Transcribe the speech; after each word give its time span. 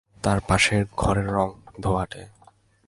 তার 0.23 0.39
পাশের 0.47 0.83
ঘরের 0.97 1.27
রঙ 1.27 1.49
ধোঁয়াটে। 1.81 2.23